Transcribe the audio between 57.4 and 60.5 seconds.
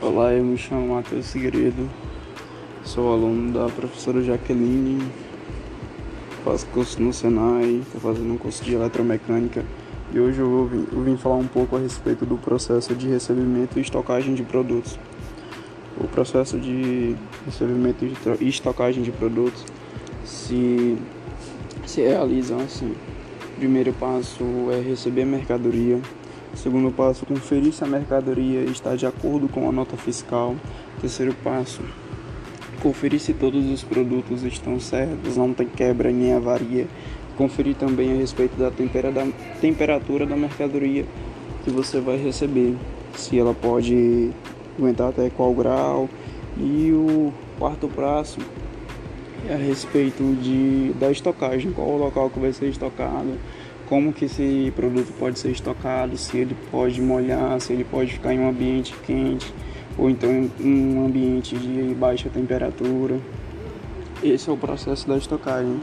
se ele pode ficar em um ambiente quente ou então